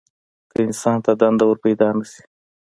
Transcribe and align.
که 0.51 0.57
انسان 0.67 0.97
ته 1.05 1.11
دنده 1.21 1.43
ورپیدا 1.47 1.87
نه 1.97 2.05
شي. 2.11 2.21